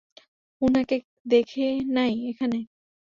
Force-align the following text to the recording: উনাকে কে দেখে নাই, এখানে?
উনাকে 0.61 0.97
কে 1.01 1.07
দেখে 1.25 1.65
নাই, 1.95 2.11
এখানে? 2.29 2.59